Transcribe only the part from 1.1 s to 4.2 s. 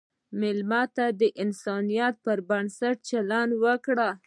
د انسانیت پر بنسټ چلند وکړه.